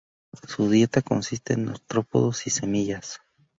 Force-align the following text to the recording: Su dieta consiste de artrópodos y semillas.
Su 0.47 0.67
dieta 0.67 1.03
consiste 1.03 1.55
de 1.55 1.69
artrópodos 1.69 2.47
y 2.47 2.49
semillas. 2.49 3.19